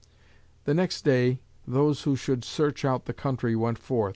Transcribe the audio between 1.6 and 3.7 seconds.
those who should search out the country